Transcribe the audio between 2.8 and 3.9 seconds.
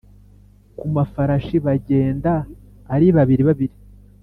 ari babiri babiri